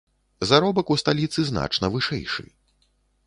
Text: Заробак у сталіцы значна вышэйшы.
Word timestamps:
Заробак 0.51 0.87
у 0.95 0.97
сталіцы 1.01 1.45
значна 1.51 1.91
вышэйшы. 1.97 2.47